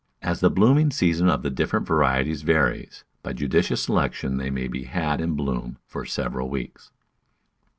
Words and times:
As 0.23 0.39
the 0.39 0.49
blooming 0.49 0.89
season 0.89 1.29
of 1.29 1.43
the 1.43 1.51
different 1.51 1.85
varieties 1.85 2.41
varies, 2.41 3.03
by 3.21 3.33
judicious 3.33 3.83
selection 3.83 4.37
they 4.37 4.49
may 4.49 4.67
be 4.67 4.85
had 4.85 5.21
in 5.21 5.35
bloom 5.35 5.77
for 5.85 6.05
several 6.05 6.49
weeks. 6.49 6.89